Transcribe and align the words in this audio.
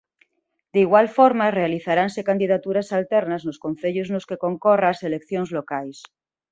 De 0.73 0.79
igual 0.85 1.07
forma 1.17 1.55
realizaranse 1.59 2.21
candidaturas 2.29 2.87
alternas 2.99 3.41
nos 3.47 3.61
concellos 3.65 4.11
nos 4.13 4.27
que 4.29 4.41
concorra 4.45 4.91
ás 4.93 4.99
eleccións 5.09 5.49
locais. 5.57 5.97